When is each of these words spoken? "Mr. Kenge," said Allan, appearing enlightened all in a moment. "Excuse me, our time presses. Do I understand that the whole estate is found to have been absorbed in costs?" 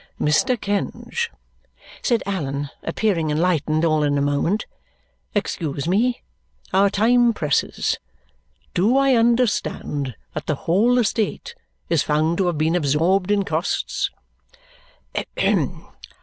"Mr. 0.19 0.59
Kenge," 0.59 1.29
said 2.01 2.23
Allan, 2.25 2.71
appearing 2.81 3.29
enlightened 3.29 3.85
all 3.85 4.01
in 4.01 4.17
a 4.17 4.19
moment. 4.21 4.65
"Excuse 5.35 5.87
me, 5.87 6.23
our 6.73 6.89
time 6.89 7.33
presses. 7.35 7.99
Do 8.73 8.97
I 8.97 9.13
understand 9.13 10.15
that 10.33 10.47
the 10.47 10.55
whole 10.65 10.97
estate 10.97 11.53
is 11.87 12.01
found 12.01 12.39
to 12.39 12.47
have 12.47 12.57
been 12.57 12.75
absorbed 12.75 13.29
in 13.29 13.43
costs?" 13.45 14.09